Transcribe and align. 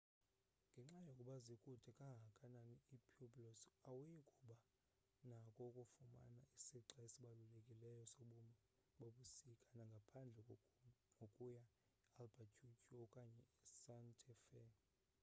ngenxa 0.71 0.99
yokuba 1.07 1.33
zikude 1.47 1.89
kangakanani 1.99 2.75
ii-pueblos 2.95 3.59
awuyi 3.89 4.19
kuba 4.31 4.57
nakho 5.29 5.61
ukufumana 5.69 6.39
isixa 6.57 6.97
esibalulekileyo 7.05 8.03
sobomi 8.15 8.55
bobusuku 8.99 9.77
ngaphandle 9.91 10.55
kokuya 11.17 11.63
ealbuquerque 12.21 12.95
okanye 13.05 13.41
esanta 13.65 14.31
fe 14.47 14.63